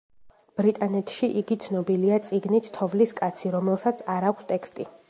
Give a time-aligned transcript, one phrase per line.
[0.61, 4.93] ბრიტანეთში იგი ცნობილია წიგნით „თოვლის კაცი“, რომელსაც არ აქვს ტექსტი.